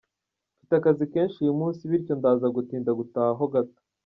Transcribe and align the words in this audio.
Mfite 0.57 0.73
akazi 0.77 1.03
kenshi 1.13 1.35
uyu 1.43 1.57
munsi, 1.59 1.89
bityo 1.91 2.13
ndaza 2.19 2.47
gutinda 2.55 2.91
gutaha 2.99 3.31
ho 3.39 3.45
gato. 3.53 3.81